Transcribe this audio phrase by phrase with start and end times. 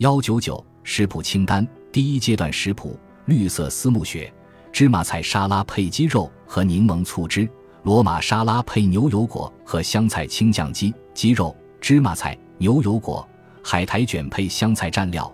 [0.00, 4.32] 幺九九食谱清单第一阶段食谱：绿色丝木雪
[4.72, 7.46] 芝麻菜沙拉配鸡肉和柠檬醋汁；
[7.82, 13.22] 罗马沙拉配牛油果和香菜青酱鸡；鸡肉、芝麻菜、牛油果；
[13.62, 15.30] 海苔卷配香菜蘸料；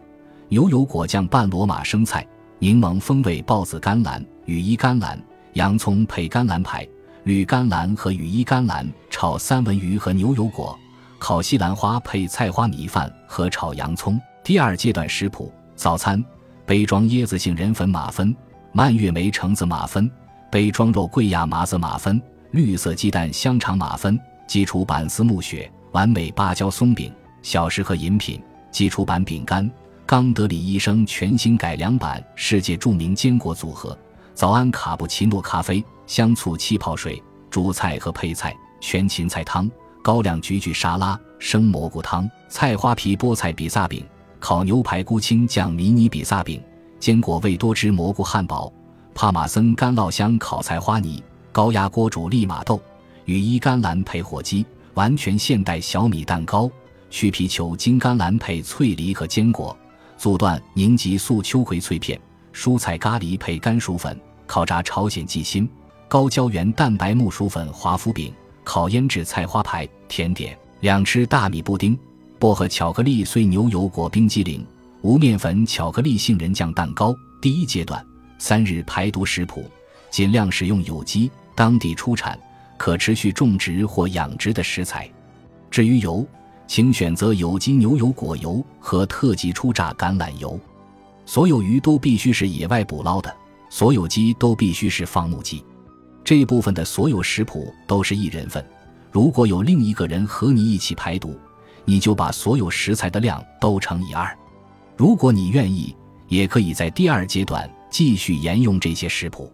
[0.48, 2.26] 牛油果酱拌罗马生菜；
[2.58, 5.16] 柠檬风味豹子甘蓝、羽衣甘蓝；
[5.52, 6.84] 洋葱配甘蓝排；
[7.22, 10.76] 绿甘蓝和羽衣甘蓝炒三文鱼和牛油果；
[11.20, 14.20] 烤西兰花配菜花米饭和炒洋葱。
[14.46, 16.24] 第二阶段食谱：早餐
[16.64, 18.32] 杯装椰子杏仁粉马芬、
[18.70, 20.08] 蔓越莓橙子马芬；
[20.52, 22.22] 杯装肉桂亚麻子马芬、
[22.52, 27.10] 绿色鸡蛋香肠马芬；基础版丝木雪完美芭蕉松饼；
[27.42, 29.68] 小食和饮品基础版饼干；
[30.06, 33.98] 冈德里医生全新改良版世界著名坚果组合；
[34.32, 37.20] 早安卡布奇诺咖啡、香醋气泡水；
[37.50, 39.68] 主菜和配菜全芹菜汤、
[40.04, 44.06] 高粱菊苣沙拉、生蘑菇汤、菜花皮菠菜比萨饼。
[44.38, 46.62] 烤牛排菇青酱迷你比萨饼、
[46.98, 48.72] 坚果味多汁蘑菇汉堡、
[49.14, 52.80] 帕玛森干酪香烤菜花泥、高压锅煮利马豆、
[53.24, 56.70] 羽衣甘蓝配火鸡、完全现代小米蛋糕、
[57.10, 59.76] 去皮球金甘蓝配脆梨和坚果、
[60.16, 62.20] 阻断凝集素秋葵脆片、
[62.52, 65.68] 蔬菜咖喱配甘薯粉、烤炸朝鲜鸡心、
[66.08, 68.32] 高胶原蛋白木薯粉华夫饼、
[68.64, 71.98] 烤腌制菜花排甜点、两吃大米布丁。
[72.38, 74.64] 薄荷巧克力碎牛油果冰激凌，
[75.00, 77.16] 无面粉巧克力杏仁酱蛋糕。
[77.40, 78.04] 第一阶段
[78.38, 79.64] 三日排毒食谱，
[80.10, 82.38] 尽量使用有机、当地出产、
[82.76, 85.10] 可持续种植或养殖的食材。
[85.70, 86.26] 至于油，
[86.66, 90.60] 请选择有机牛油果油和特级初榨橄榄油。
[91.24, 93.34] 所有鱼都必须是野外捕捞的，
[93.70, 95.64] 所有鸡都必须是放牧鸡。
[96.22, 98.62] 这部分的所有食谱都是一人份。
[99.10, 101.34] 如果有另一个人和你一起排毒。
[101.86, 104.36] 你就把所有食材的量都乘以二，
[104.96, 105.96] 如果你愿意，
[106.28, 109.50] 也可以在第二阶段继续沿用这些食谱。